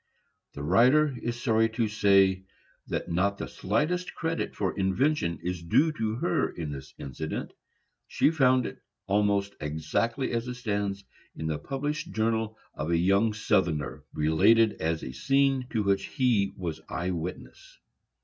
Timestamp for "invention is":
4.75-5.61